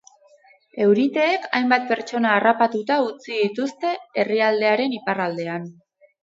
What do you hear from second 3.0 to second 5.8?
utzi dituzte herrialdearen iparraldean.